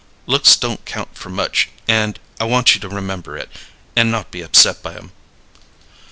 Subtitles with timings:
[0.25, 3.51] Looks don't count for much, and I want you to remember it,
[3.95, 5.11] and not be upset by 'em."